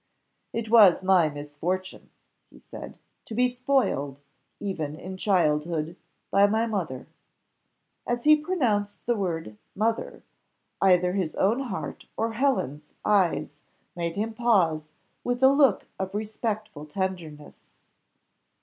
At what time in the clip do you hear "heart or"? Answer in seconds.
11.59-12.31